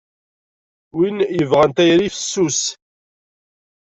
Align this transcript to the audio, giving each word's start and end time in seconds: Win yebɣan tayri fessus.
Win 0.95 1.17
yebɣan 1.37 1.71
tayri 1.75 2.09
fessus. 2.15 2.61